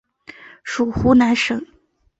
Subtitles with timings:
[0.63, 1.63] 属湖南省。